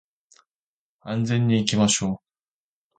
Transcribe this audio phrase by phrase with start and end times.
[1.01, 2.25] 安全に行きましょう